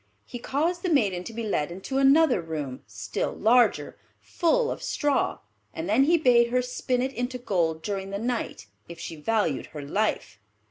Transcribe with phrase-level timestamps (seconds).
[0.25, 5.37] He caused the maiden to be led into another room, still larger, full of straw;
[5.75, 9.67] and then he bade her spin it into gold during the night if she valued
[9.67, 10.39] her life.